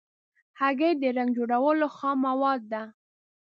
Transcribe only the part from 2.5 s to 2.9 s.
ده.